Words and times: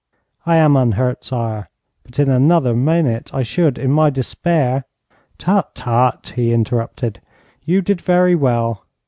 'I 0.47 0.57
am 0.57 0.75
unhurt, 0.75 1.23
sire. 1.23 1.69
But 2.01 2.17
in 2.17 2.27
another 2.27 2.75
minute 2.75 3.31
I 3.35 3.43
should 3.43 3.77
in 3.77 3.91
my 3.91 4.09
despair' 4.09 4.85
'Tut, 5.37 5.75
tut!' 5.75 6.33
he 6.35 6.51
interrupted. 6.51 7.21
'You 7.63 7.83
did 7.83 8.01
very 8.01 8.33
well. 8.33 8.83